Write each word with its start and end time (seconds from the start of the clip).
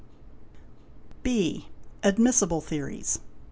B. 1.21 1.67
Admissible 2.01 2.59
Theories. 2.59 3.19